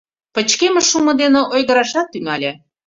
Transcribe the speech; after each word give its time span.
Пычкемыш 0.33 0.85
шумо 0.91 1.11
дене 1.21 1.41
ойгырашат 1.53 2.07
тӱҥале. 2.13 2.51